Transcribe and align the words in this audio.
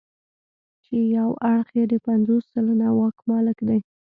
چې 0.83 0.95
یو 1.17 1.29
اړخ 1.49 1.67
یې 1.77 1.83
د 1.91 1.95
پنځوس 2.07 2.43
سلنه 2.53 2.87
واک 2.97 3.17
مالک 3.29 3.57
دی. 3.67 3.79